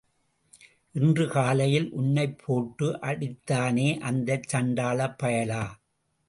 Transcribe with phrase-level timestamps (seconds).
[0.95, 5.63] இன்று காலையில் உன்னைப் போட்டு அடித்தானே அந்தச் சண்டாளப் பயலா?